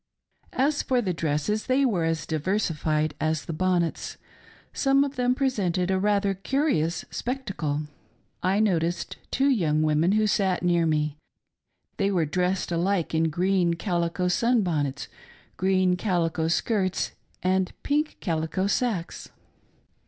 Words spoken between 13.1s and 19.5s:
in green calico sun bonnets, green calico skirts, and pink 'calico sacks.